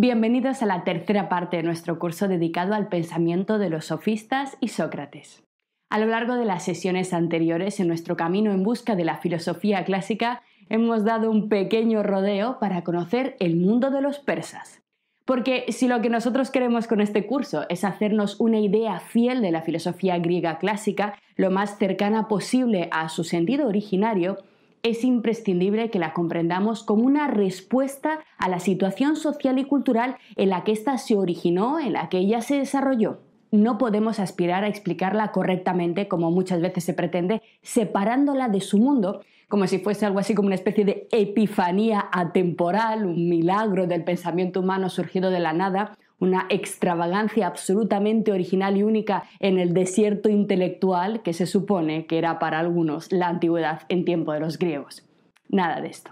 [0.00, 4.68] Bienvenidos a la tercera parte de nuestro curso dedicado al pensamiento de los sofistas y
[4.68, 5.42] Sócrates.
[5.90, 9.84] A lo largo de las sesiones anteriores en nuestro camino en busca de la filosofía
[9.84, 14.84] clásica hemos dado un pequeño rodeo para conocer el mundo de los persas.
[15.24, 19.50] Porque si lo que nosotros queremos con este curso es hacernos una idea fiel de
[19.50, 24.38] la filosofía griega clásica, lo más cercana posible a su sentido originario,
[24.82, 30.50] es imprescindible que la comprendamos como una respuesta a la situación social y cultural en
[30.50, 33.20] la que ésta se originó, en la que ella se desarrolló.
[33.50, 39.22] No podemos aspirar a explicarla correctamente, como muchas veces se pretende, separándola de su mundo,
[39.48, 44.60] como si fuese algo así como una especie de epifanía atemporal, un milagro del pensamiento
[44.60, 51.22] humano surgido de la nada, una extravagancia absolutamente original y única en el desierto intelectual
[51.22, 55.06] que se supone que era para algunos la antigüedad en tiempo de los griegos.
[55.48, 56.10] Nada de esto.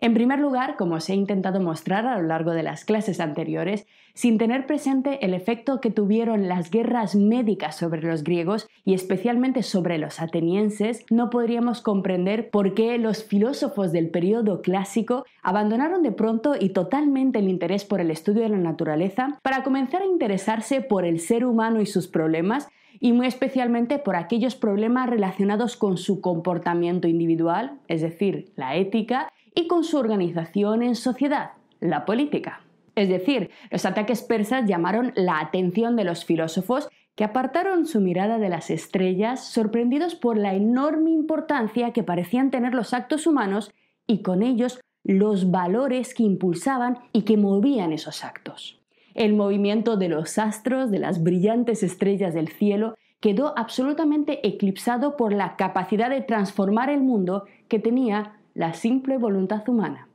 [0.00, 3.86] En primer lugar, como os he intentado mostrar a lo largo de las clases anteriores,
[4.16, 9.62] sin tener presente el efecto que tuvieron las guerras médicas sobre los griegos y especialmente
[9.62, 16.12] sobre los atenienses, no podríamos comprender por qué los filósofos del periodo clásico abandonaron de
[16.12, 20.80] pronto y totalmente el interés por el estudio de la naturaleza para comenzar a interesarse
[20.80, 22.68] por el ser humano y sus problemas
[22.98, 29.30] y muy especialmente por aquellos problemas relacionados con su comportamiento individual, es decir, la ética,
[29.54, 32.65] y con su organización en sociedad, la política.
[32.96, 38.38] Es decir, los ataques persas llamaron la atención de los filósofos que apartaron su mirada
[38.38, 43.70] de las estrellas sorprendidos por la enorme importancia que parecían tener los actos humanos
[44.06, 48.80] y con ellos los valores que impulsaban y que movían esos actos.
[49.14, 55.32] El movimiento de los astros, de las brillantes estrellas del cielo, quedó absolutamente eclipsado por
[55.32, 60.08] la capacidad de transformar el mundo que tenía la simple voluntad humana,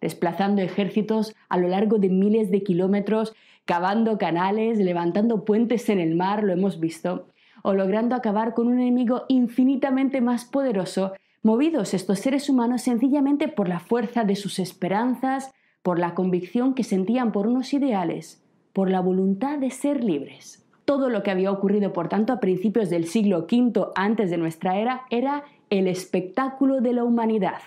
[0.00, 6.14] desplazando ejércitos a lo largo de miles de kilómetros, cavando canales, levantando puentes en el
[6.14, 7.28] mar, lo hemos visto,
[7.62, 13.68] o logrando acabar con un enemigo infinitamente más poderoso, movidos estos seres humanos sencillamente por
[13.68, 18.42] la fuerza de sus esperanzas, por la convicción que sentían por unos ideales,
[18.72, 20.64] por la voluntad de ser libres.
[20.84, 24.78] Todo lo que había ocurrido, por tanto, a principios del siglo V antes de nuestra
[24.78, 27.58] era era el espectáculo de la humanidad,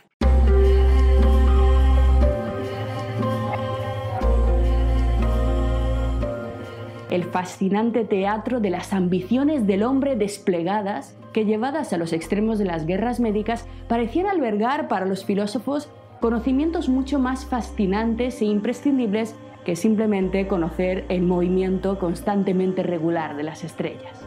[7.12, 12.66] el fascinante teatro de las ambiciones del hombre desplegadas que llevadas a los extremos de
[12.66, 15.90] las guerras médicas parecían albergar para los filósofos
[16.22, 19.36] conocimientos mucho más fascinantes e imprescindibles
[19.66, 24.26] que simplemente conocer el movimiento constantemente regular de las estrellas.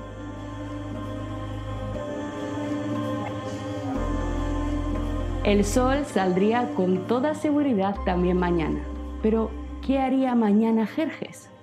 [5.43, 8.81] El sol saldría con toda seguridad también mañana.
[9.23, 9.51] Pero,
[9.87, 11.54] ¿qué haría mañana Jerjes?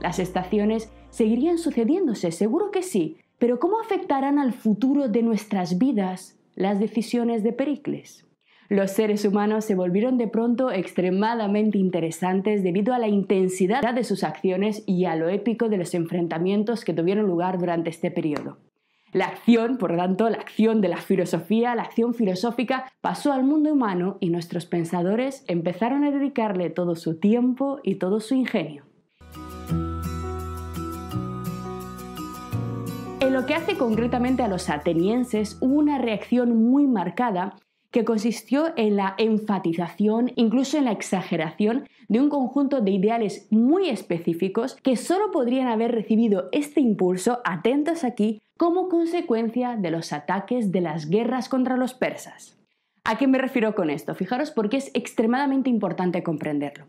[0.00, 6.38] Las estaciones seguirían sucediéndose, seguro que sí, pero ¿cómo afectarán al futuro de nuestras vidas
[6.54, 8.26] las decisiones de Pericles?
[8.68, 14.24] Los seres humanos se volvieron de pronto extremadamente interesantes debido a la intensidad de sus
[14.24, 18.58] acciones y a lo épico de los enfrentamientos que tuvieron lugar durante este periodo.
[19.12, 23.72] La acción, por tanto, la acción de la filosofía, la acción filosófica, pasó al mundo
[23.72, 28.87] humano y nuestros pensadores empezaron a dedicarle todo su tiempo y todo su ingenio.
[33.28, 37.56] En lo que hace concretamente a los atenienses, hubo una reacción muy marcada
[37.90, 43.90] que consistió en la enfatización, incluso en la exageración, de un conjunto de ideales muy
[43.90, 50.72] específicos que solo podrían haber recibido este impulso, atentos aquí, como consecuencia de los ataques
[50.72, 52.56] de las guerras contra los persas.
[53.04, 54.14] ¿A qué me refiero con esto?
[54.14, 56.86] Fijaros porque es extremadamente importante comprenderlo.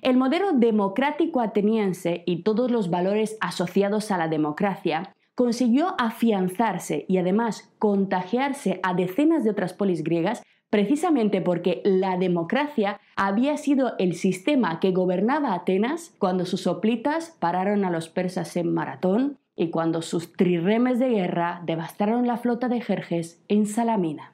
[0.00, 7.18] El modelo democrático ateniense y todos los valores asociados a la democracia consiguió afianzarse y
[7.18, 14.14] además contagiarse a decenas de otras polis griegas precisamente porque la democracia había sido el
[14.14, 20.02] sistema que gobernaba Atenas cuando sus soplitas pararon a los persas en Maratón y cuando
[20.02, 24.32] sus trirremes de guerra devastaron la flota de Jerjes en Salamina.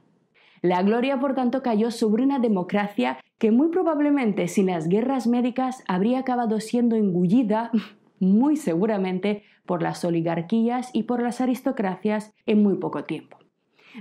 [0.63, 5.83] La gloria, por tanto, cayó sobre una democracia que muy probablemente sin las guerras médicas
[5.89, 7.71] habría acabado siendo engullida,
[8.19, 13.39] muy seguramente, por las oligarquías y por las aristocracias en muy poco tiempo.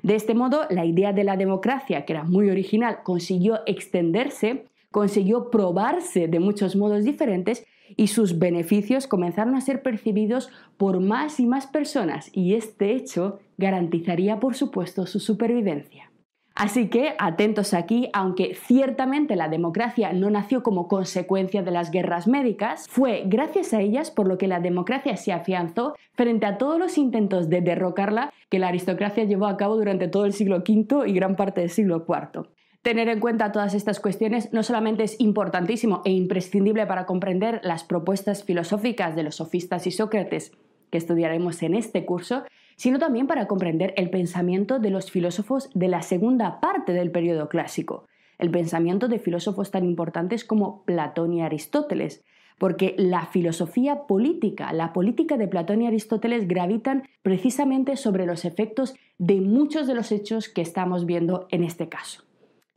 [0.02, 5.52] De este modo, la idea de la democracia, que era muy original, consiguió extenderse, consiguió
[5.52, 11.46] probarse de muchos modos diferentes y sus beneficios comenzaron a ser percibidos por más y
[11.46, 16.09] más personas y este hecho garantizaría, por supuesto, su supervivencia.
[16.60, 22.28] Así que atentos aquí, aunque ciertamente la democracia no nació como consecuencia de las guerras
[22.28, 26.78] médicas, fue gracias a ellas por lo que la democracia se afianzó frente a todos
[26.78, 31.08] los intentos de derrocarla que la aristocracia llevó a cabo durante todo el siglo V
[31.08, 32.50] y gran parte del siglo IV.
[32.82, 37.86] Tener en cuenta todas estas cuestiones no solamente es importantísimo e imprescindible para comprender las
[37.86, 40.52] propuestas filosóficas de los sofistas y Sócrates
[40.92, 42.44] que estudiaremos en este curso,
[42.80, 47.50] sino también para comprender el pensamiento de los filósofos de la segunda parte del periodo
[47.50, 52.24] clásico, el pensamiento de filósofos tan importantes como Platón y Aristóteles,
[52.58, 58.96] porque la filosofía política, la política de Platón y Aristóteles gravitan precisamente sobre los efectos
[59.18, 62.24] de muchos de los hechos que estamos viendo en este caso.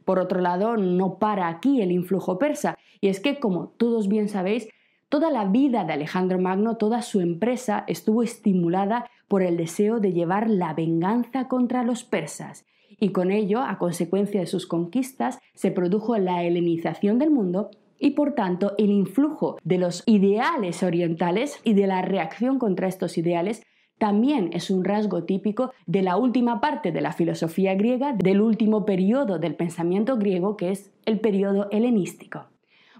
[0.05, 4.28] Por otro lado, no para aquí el influjo persa, y es que, como todos bien
[4.28, 4.69] sabéis,
[5.12, 10.14] Toda la vida de Alejandro Magno, toda su empresa estuvo estimulada por el deseo de
[10.14, 12.64] llevar la venganza contra los persas,
[12.98, 17.68] y con ello, a consecuencia de sus conquistas, se produjo la helenización del mundo
[17.98, 23.18] y por tanto el influjo de los ideales orientales y de la reacción contra estos
[23.18, 23.62] ideales
[23.98, 28.86] también es un rasgo típico de la última parte de la filosofía griega, del último
[28.86, 32.51] periodo del pensamiento griego que es el periodo helenístico.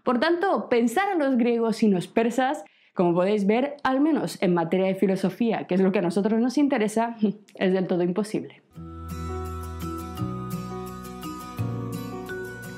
[0.02, 2.64] Por tanto, pensar a los griegos y los persas,
[2.94, 6.40] como podéis ver, al menos en materia de filosofía, que es lo que a nosotros
[6.40, 7.16] nos interesa,
[7.54, 8.62] es del todo imposible.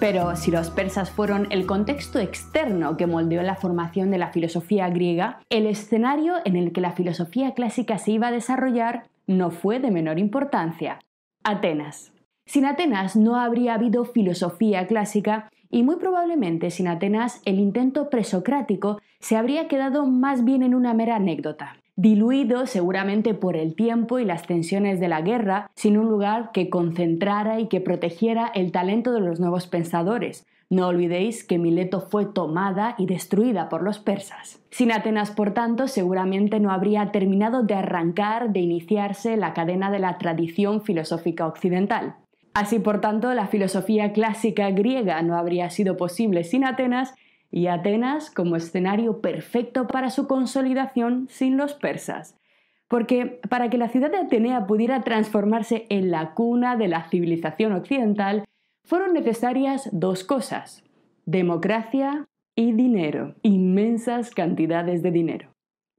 [0.00, 4.90] Pero si los persas fueron el contexto externo que moldeó la formación de la filosofía
[4.90, 9.80] griega, el escenario en el que la filosofía clásica se iba a desarrollar no fue
[9.80, 10.98] de menor importancia.
[11.42, 12.12] Atenas.
[12.44, 19.00] Sin Atenas no habría habido filosofía clásica y muy probablemente sin Atenas el intento presocrático
[19.18, 24.24] se habría quedado más bien en una mera anécdota, diluido seguramente por el tiempo y
[24.24, 29.12] las tensiones de la guerra, sin un lugar que concentrara y que protegiera el talento
[29.12, 30.46] de los nuevos pensadores.
[30.70, 34.62] No olvidéis que Mileto fue tomada y destruida por los persas.
[34.70, 39.98] Sin Atenas, por tanto, seguramente no habría terminado de arrancar, de iniciarse la cadena de
[39.98, 42.14] la tradición filosófica occidental.
[42.54, 47.12] Así, por tanto, la filosofía clásica griega no habría sido posible sin Atenas
[47.50, 52.38] y Atenas como escenario perfecto para su consolidación sin los persas.
[52.86, 57.72] Porque para que la ciudad de Atenea pudiera transformarse en la cuna de la civilización
[57.72, 58.44] occidental,
[58.84, 60.84] fueron necesarias dos cosas,
[61.26, 65.53] democracia y dinero, inmensas cantidades de dinero.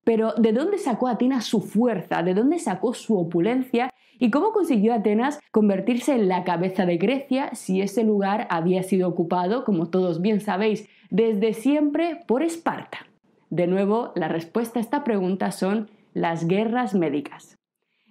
[0.06, 2.24] Pero ¿de dónde sacó Atenas su fuerza?
[2.24, 7.50] ¿De dónde sacó su opulencia ¿Y cómo consiguió Atenas convertirse en la cabeza de Grecia
[7.54, 13.08] si ese lugar había sido ocupado, como todos bien sabéis, desde siempre por Esparta?
[13.50, 17.58] De nuevo, la respuesta a esta pregunta son las guerras médicas.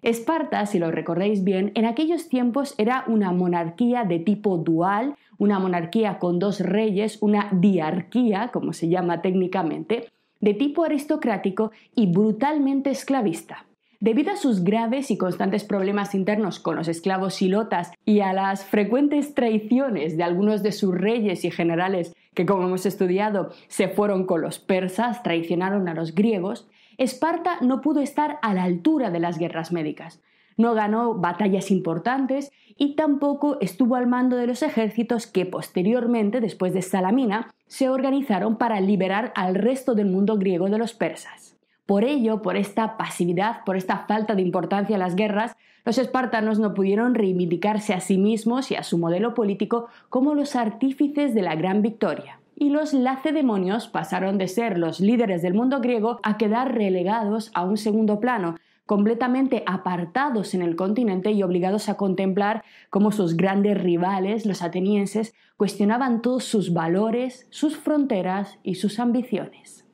[0.03, 5.59] Esparta, si lo recordáis bien, en aquellos tiempos era una monarquía de tipo dual, una
[5.59, 10.09] monarquía con dos reyes, una diarquía, como se llama técnicamente,
[10.45, 13.65] de tipo aristocrático y brutalmente esclavista.
[13.99, 18.67] Debido a sus graves y constantes problemas internos con los esclavos silotas y a las
[18.67, 24.27] frecuentes traiciones de algunos de sus reyes y generales que, como hemos estudiado, se fueron
[24.27, 26.69] con los persas, traicionaron a los griegos,
[26.99, 30.21] Esparta no pudo estar a la altura de las guerras médicas.
[30.57, 36.73] No ganó batallas importantes y tampoco estuvo al mando de los ejércitos que posteriormente, después
[36.73, 41.57] de Salamina, se organizaron para liberar al resto del mundo griego de los persas.
[41.87, 46.59] Por ello, por esta pasividad, por esta falta de importancia en las guerras, los espartanos
[46.59, 51.43] no pudieron reivindicarse a sí mismos y a su modelo político como los artífices de
[51.43, 52.41] la gran victoria.
[52.57, 57.65] Y los lacedemonios pasaron de ser los líderes del mundo griego a quedar relegados a
[57.65, 58.55] un segundo plano,
[58.87, 65.35] completamente apartados en el continente y obligados a contemplar cómo sus grandes rivales, los atenienses,
[65.57, 69.85] cuestionaban todos sus valores, sus fronteras y sus ambiciones.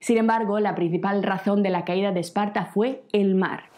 [0.00, 3.70] Sin embargo, la principal razón de la caída de Esparta fue el mar.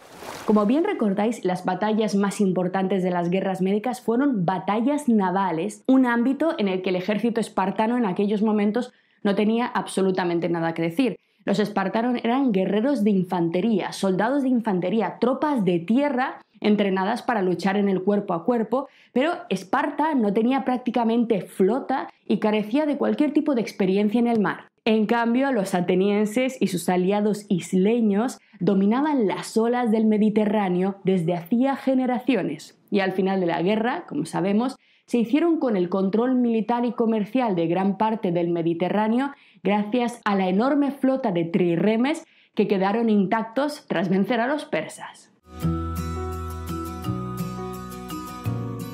[0.45, 6.05] Como bien recordáis, las batallas más importantes de las guerras médicas fueron batallas navales, un
[6.05, 10.81] ámbito en el que el ejército espartano en aquellos momentos no tenía absolutamente nada que
[10.81, 11.17] decir.
[11.47, 17.77] Los espartanos eran guerreros de infantería, soldados de infantería, tropas de tierra entrenadas para luchar
[17.77, 23.31] en el cuerpo a cuerpo, pero Esparta no tenía prácticamente flota y carecía de cualquier
[23.31, 24.65] tipo de experiencia en el mar.
[24.83, 31.77] En cambio, los atenienses y sus aliados isleños dominaban las olas del Mediterráneo desde hacía
[31.77, 34.75] generaciones y al final de la guerra, como sabemos,
[35.05, 39.31] se hicieron con el control militar y comercial de gran parte del Mediterráneo
[39.67, 45.29] gracias a la enorme flota de trirremes que quedaron intactos tras vencer a los persas.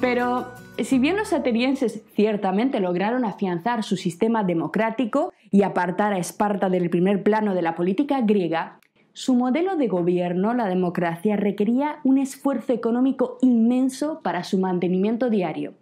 [0.01, 0.47] Pero
[0.79, 6.89] si bien los atenienses ciertamente lograron afianzar su sistema democrático y apartar a Esparta del
[6.89, 8.79] primer plano de la política griega,
[9.13, 15.75] su modelo de gobierno, la democracia, requería un esfuerzo económico inmenso para su mantenimiento diario.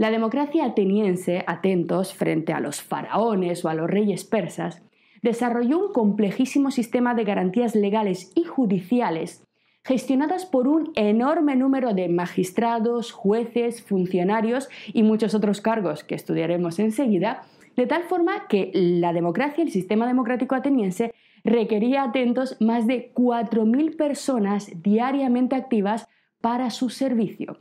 [0.00, 4.80] La democracia ateniense, atentos frente a los faraones o a los reyes persas,
[5.20, 9.44] desarrolló un complejísimo sistema de garantías legales y judiciales
[9.84, 16.78] gestionadas por un enorme número de magistrados, jueces, funcionarios y muchos otros cargos que estudiaremos
[16.78, 17.42] enseguida,
[17.76, 21.12] de tal forma que la democracia, el sistema democrático ateniense,
[21.44, 26.08] requería atentos más de 4.000 personas diariamente activas
[26.40, 27.58] para su servicio.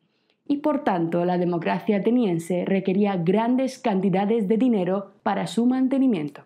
[0.51, 6.41] Y por tanto, la democracia ateniense requería grandes cantidades de dinero para su mantenimiento.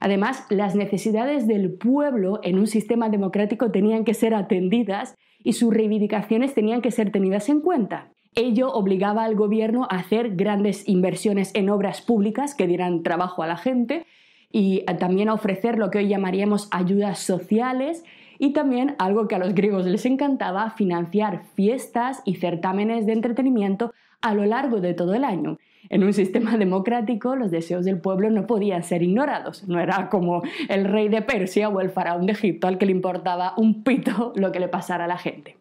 [0.00, 5.72] Además, las necesidades del pueblo en un sistema democrático tenían que ser atendidas y sus
[5.72, 8.12] reivindicaciones tenían que ser tenidas en cuenta.
[8.34, 13.46] Ello obligaba al gobierno a hacer grandes inversiones en obras públicas que dieran trabajo a
[13.46, 14.04] la gente
[14.52, 18.04] y también a ofrecer lo que hoy llamaríamos ayudas sociales
[18.38, 23.92] y también algo que a los griegos les encantaba, financiar fiestas y certámenes de entretenimiento
[24.20, 25.58] a lo largo de todo el año.
[25.90, 29.66] En un sistema democrático los deseos del pueblo no podían ser ignorados.
[29.68, 32.92] No era como el rey de Persia o el faraón de Egipto al que le
[32.92, 35.56] importaba un pito lo que le pasara a la gente.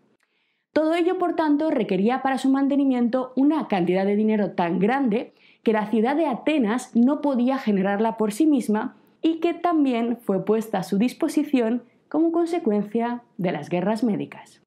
[0.73, 5.73] Todo ello, por tanto, requería para su mantenimiento una cantidad de dinero tan grande que
[5.73, 10.79] la ciudad de Atenas no podía generarla por sí misma y que también fue puesta
[10.79, 14.61] a su disposición como consecuencia de las guerras médicas.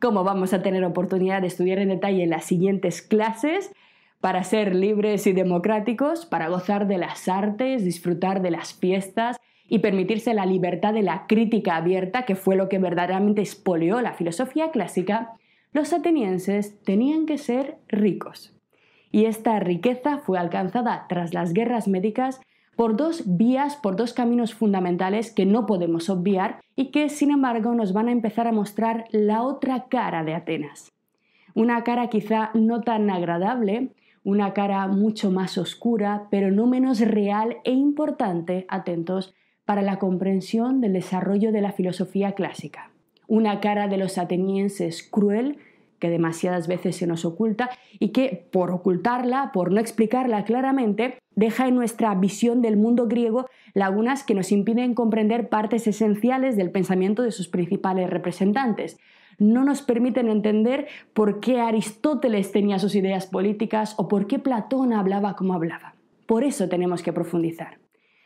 [0.00, 3.72] Como vamos a tener oportunidad de estudiar en detalle en las siguientes clases,
[4.24, 9.36] para ser libres y democráticos, para gozar de las artes, disfrutar de las fiestas
[9.68, 14.14] y permitirse la libertad de la crítica abierta, que fue lo que verdaderamente expolió la
[14.14, 15.34] filosofía clásica,
[15.74, 18.56] los atenienses tenían que ser ricos.
[19.10, 22.40] Y esta riqueza fue alcanzada tras las guerras médicas
[22.76, 27.74] por dos vías, por dos caminos fundamentales que no podemos obviar y que, sin embargo,
[27.74, 30.90] nos van a empezar a mostrar la otra cara de Atenas.
[31.54, 33.90] Una cara quizá no tan agradable,
[34.24, 40.80] una cara mucho más oscura, pero no menos real e importante, atentos, para la comprensión
[40.80, 42.90] del desarrollo de la filosofía clásica.
[43.28, 45.58] Una cara de los atenienses cruel,
[45.98, 51.66] que demasiadas veces se nos oculta y que, por ocultarla, por no explicarla claramente, deja
[51.68, 57.22] en nuestra visión del mundo griego lagunas que nos impiden comprender partes esenciales del pensamiento
[57.22, 58.98] de sus principales representantes
[59.38, 64.92] no nos permiten entender por qué Aristóteles tenía sus ideas políticas o por qué Platón
[64.92, 65.94] hablaba como hablaba.
[66.26, 67.78] Por eso tenemos que profundizar.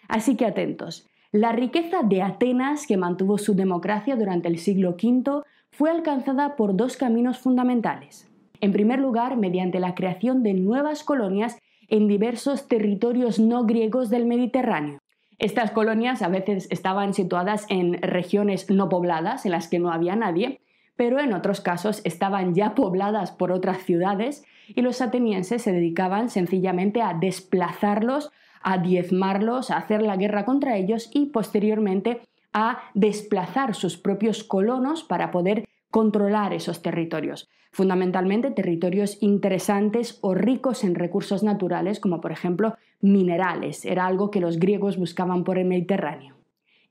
[0.08, 1.08] Así que atentos.
[1.30, 5.42] La riqueza de Atenas, que mantuvo su democracia durante el siglo V,
[5.78, 8.28] fue alcanzada por dos caminos fundamentales.
[8.60, 11.56] En primer lugar, mediante la creación de nuevas colonias
[11.86, 14.98] en diversos territorios no griegos del Mediterráneo.
[15.38, 20.16] Estas colonias a veces estaban situadas en regiones no pobladas, en las que no había
[20.16, 20.60] nadie,
[20.96, 26.28] pero en otros casos estaban ya pobladas por otras ciudades y los atenienses se dedicaban
[26.28, 28.32] sencillamente a desplazarlos,
[28.62, 35.04] a diezmarlos, a hacer la guerra contra ellos y posteriormente a desplazar sus propios colonos
[35.04, 37.48] para poder controlar esos territorios.
[37.72, 43.84] Fundamentalmente territorios interesantes o ricos en recursos naturales, como por ejemplo minerales.
[43.84, 46.36] Era algo que los griegos buscaban por el Mediterráneo.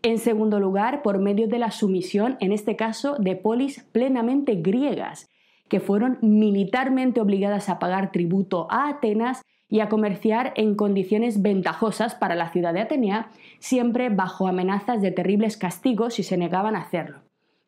[0.04, 5.30] En segundo lugar, por medio de la sumisión, en este caso, de polis plenamente griegas,
[5.70, 12.16] que fueron militarmente obligadas a pagar tributo a Atenas y a comerciar en condiciones ventajosas
[12.16, 16.82] para la ciudad de Atenea, siempre bajo amenazas de terribles castigos si se negaban a
[16.82, 17.27] hacerlo.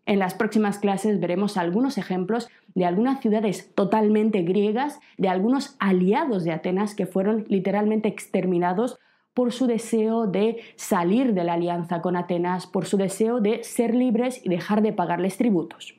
[0.10, 6.44] En las próximas clases veremos algunos ejemplos de algunas ciudades totalmente griegas, de algunos aliados
[6.44, 8.98] de Atenas que fueron literalmente exterminados
[9.36, 13.94] por su deseo de salir de la alianza con Atenas, por su deseo de ser
[13.94, 15.94] libres y dejar de pagarles tributos.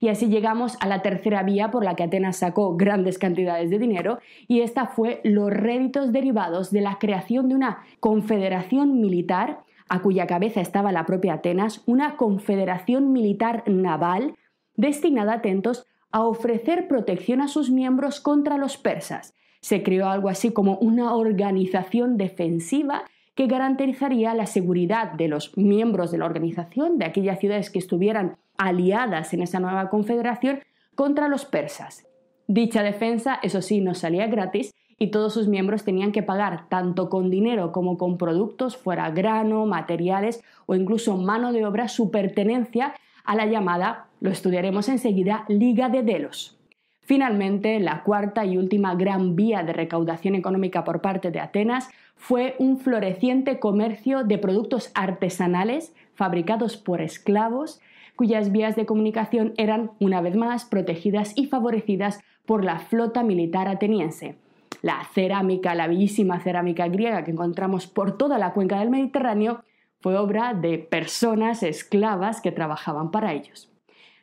[0.00, 3.78] Y así llegamos a la tercera vía por la que Atenas sacó grandes cantidades de
[3.78, 10.00] dinero, y esta fue los réditos derivados de la creación de una confederación militar, a
[10.02, 14.34] cuya cabeza estaba la propia Atenas, una confederación militar naval
[14.74, 20.52] destinada, atentos, a ofrecer protección a sus miembros contra los persas, se creó algo así
[20.52, 23.02] como una organización defensiva
[23.34, 28.36] que garantizaría la seguridad de los miembros de la organización, de aquellas ciudades que estuvieran
[28.56, 30.60] aliadas en esa nueva confederación,
[30.94, 32.06] contra los persas.
[32.46, 37.10] Dicha defensa, eso sí, no salía gratis y todos sus miembros tenían que pagar tanto
[37.10, 42.94] con dinero como con productos, fuera grano, materiales o incluso mano de obra, su pertenencia
[43.24, 46.56] a la llamada, lo estudiaremos enseguida, Liga de Delos.
[47.00, 52.56] Finalmente, la cuarta y última gran vía de recaudación económica por parte de Atenas fue
[52.58, 57.80] un floreciente comercio de productos artesanales fabricados por esclavos,
[58.16, 63.68] cuyas vías de comunicación eran, una vez más, protegidas y favorecidas por la flota militar
[63.68, 64.36] ateniense.
[64.82, 69.64] La cerámica, la bellísima cerámica griega que encontramos por toda la cuenca del Mediterráneo,
[70.00, 73.70] fue obra de personas esclavas que trabajaban para ellos.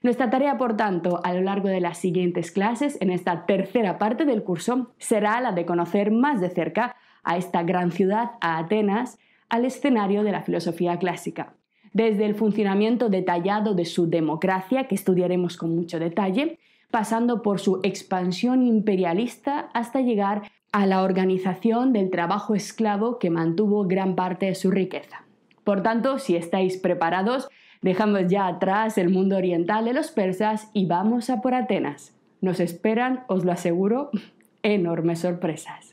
[0.02, 4.26] Nuestra tarea, por tanto, a lo largo de las siguientes clases, en esta tercera parte
[4.26, 9.18] del curso, será la de conocer más de cerca a esta gran ciudad, a Atenas,
[9.48, 11.54] al escenario de la filosofía clásica.
[11.94, 16.60] Desde el funcionamiento detallado de su democracia, que estudiaremos con mucho detalle,
[16.94, 23.88] pasando por su expansión imperialista hasta llegar a la organización del trabajo esclavo que mantuvo
[23.88, 25.24] gran parte de su riqueza.
[25.64, 27.50] Por tanto, si estáis preparados,
[27.82, 32.16] dejamos ya atrás el mundo oriental de los persas y vamos a por Atenas.
[32.42, 34.12] Nos esperan, os lo aseguro,
[34.62, 35.93] enormes sorpresas.